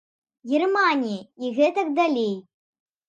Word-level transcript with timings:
Германіі 0.53 1.19
і 1.43 1.53
гэтак 1.59 1.95
далей. 2.01 2.35